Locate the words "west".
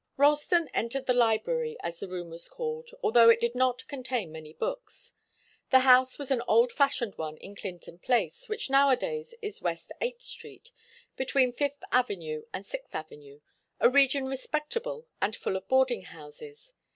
9.61-9.91